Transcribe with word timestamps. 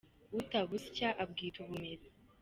utabushya 0.39 1.07
abwita 1.23 1.57
ubumera. 1.63 2.05